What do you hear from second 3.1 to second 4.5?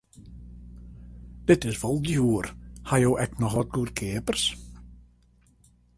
ek noch wat goedkeapers?